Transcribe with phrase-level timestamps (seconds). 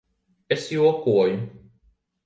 [0.55, 1.39] Es jokoju.